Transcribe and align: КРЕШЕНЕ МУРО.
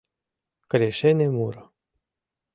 КРЕШЕНЕ 0.69 1.27
МУРО. 1.35 1.63